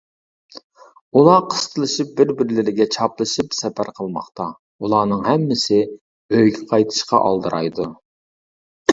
[1.19, 4.47] ئۇلار قىستىلىشىپ، بىر-بىرلىرىگە چاپلىشىپ سەپەر قىلماقتا،
[4.87, 7.87] ئۇلارنىڭ ھەممىسى ئۆيىگە قايتىشقا ئالدىرايدۇ.